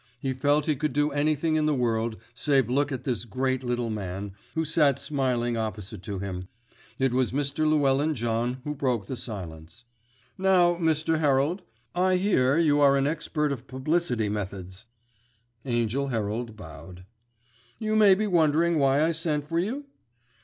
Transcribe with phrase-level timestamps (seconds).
[0.19, 3.91] He felt he could do anything in the world save look at this great little
[3.91, 6.47] man, who sat smiling opposite to him.
[6.97, 7.69] It was Mr.
[7.69, 9.85] Llewellyn John who broke the silence.
[10.39, 11.19] "Now, Mr.
[11.19, 11.61] Herald.
[11.93, 14.85] I hear you are an expert of publicity methods."
[15.65, 17.05] Angell Herald bowed.
[17.77, 19.85] "You may be wondering why I sent for you?"